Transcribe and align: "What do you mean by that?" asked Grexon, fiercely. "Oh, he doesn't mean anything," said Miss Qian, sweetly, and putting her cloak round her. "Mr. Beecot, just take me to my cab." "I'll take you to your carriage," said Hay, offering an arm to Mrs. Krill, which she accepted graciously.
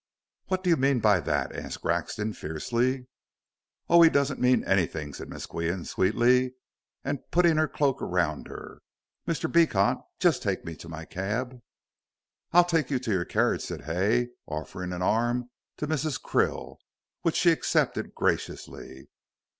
"What 0.47 0.63
do 0.63 0.71
you 0.71 0.77
mean 0.77 0.99
by 0.99 1.19
that?" 1.19 1.55
asked 1.55 1.83
Grexon, 1.83 2.33
fiercely. 2.33 3.05
"Oh, 3.87 4.01
he 4.01 4.09
doesn't 4.09 4.39
mean 4.39 4.63
anything," 4.63 5.13
said 5.13 5.29
Miss 5.29 5.45
Qian, 5.45 5.85
sweetly, 5.85 6.55
and 7.03 7.19
putting 7.29 7.57
her 7.57 7.67
cloak 7.67 7.99
round 8.01 8.47
her. 8.47 8.81
"Mr. 9.27 9.47
Beecot, 9.47 10.01
just 10.19 10.41
take 10.41 10.65
me 10.65 10.75
to 10.77 10.89
my 10.89 11.05
cab." 11.05 11.61
"I'll 12.51 12.65
take 12.65 12.89
you 12.89 12.97
to 12.97 13.11
your 13.11 13.25
carriage," 13.25 13.61
said 13.61 13.81
Hay, 13.81 14.29
offering 14.47 14.91
an 14.91 15.03
arm 15.03 15.51
to 15.77 15.85
Mrs. 15.85 16.19
Krill, 16.19 16.77
which 17.21 17.35
she 17.35 17.51
accepted 17.51 18.15
graciously. 18.15 19.07